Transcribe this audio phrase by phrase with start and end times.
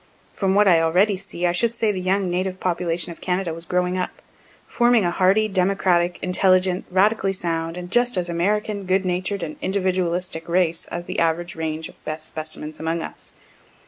[0.33, 3.65] From what I already see, I should say the young native population of Canada was
[3.65, 4.23] growing up,
[4.67, 10.49] forming a hardy, democratic, intelligent, radically sound, and just as American, good natured and individualistic
[10.49, 13.35] race, as the average range of best specimens among us.